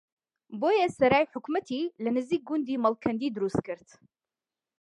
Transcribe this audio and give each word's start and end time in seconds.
بۆیە 0.59 0.87
سەرای 0.97 1.29
حکومەتی 1.33 1.81
لە 2.03 2.09
نزیک 2.17 2.41
گوندی 2.49 2.81
مەڵکەندی 2.83 3.33
دروستکرد 3.35 3.87